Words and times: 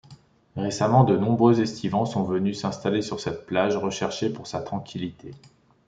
Récemment, 0.55 1.03
de 1.03 1.15
nombreux 1.15 1.61
estivants 1.61 2.07
sont 2.07 2.23
venus 2.23 2.59
s'installer 2.61 3.03
sur 3.03 3.19
cette 3.19 3.45
plage 3.45 3.75
recherchée 3.77 4.31
pour 4.33 4.47
sa 4.47 4.59
tranquillité. 4.59 5.31